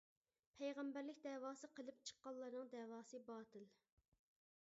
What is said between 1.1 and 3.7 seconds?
دەۋاسى قىلىپ چىققانلارنىڭ دەۋاسى باتىل.